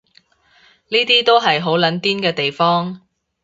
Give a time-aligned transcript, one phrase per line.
[0.87, 3.01] 呢啲都係好撚癲嘅地方